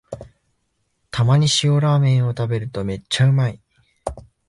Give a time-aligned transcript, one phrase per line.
[1.11, 3.61] たまに塩ラーメンを食べるとめっちゃうまい